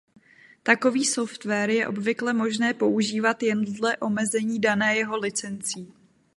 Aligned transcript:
Takový 0.63 1.05
software 1.05 1.69
je 1.69 1.87
obvykle 1.87 2.33
možné 2.33 2.73
používat 2.73 3.43
jen 3.43 3.65
dle 3.65 3.97
omezení 3.97 4.59
dané 4.59 4.95
jeho 4.97 5.17
licencí. 5.17 5.93